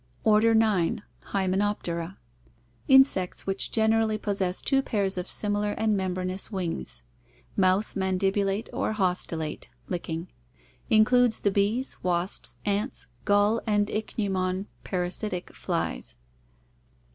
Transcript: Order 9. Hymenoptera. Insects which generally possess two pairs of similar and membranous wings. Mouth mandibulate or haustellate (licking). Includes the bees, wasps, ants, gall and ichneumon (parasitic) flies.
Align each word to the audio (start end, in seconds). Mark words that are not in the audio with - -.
Order 0.23 0.55
9. 0.55 1.03
Hymenoptera. 1.25 2.17
Insects 2.87 3.45
which 3.45 3.69
generally 3.69 4.17
possess 4.17 4.59
two 4.59 4.81
pairs 4.81 5.15
of 5.15 5.29
similar 5.29 5.73
and 5.73 5.95
membranous 5.95 6.51
wings. 6.51 7.03
Mouth 7.55 7.95
mandibulate 7.95 8.67
or 8.73 8.93
haustellate 8.93 9.67
(licking). 9.89 10.27
Includes 10.89 11.41
the 11.41 11.51
bees, 11.51 11.97
wasps, 12.01 12.55
ants, 12.65 13.09
gall 13.25 13.61
and 13.67 13.89
ichneumon 13.91 14.65
(parasitic) 14.83 15.53
flies. 15.53 16.15